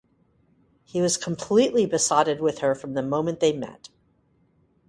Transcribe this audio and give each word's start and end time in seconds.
He 0.83 0.99
was 0.99 1.15
completely 1.15 1.85
besotted 1.85 2.41
with 2.41 2.57
her 2.57 2.73
from 2.73 2.95
the 2.95 3.03
moment 3.03 3.39
they 3.39 3.53
met. 3.53 3.89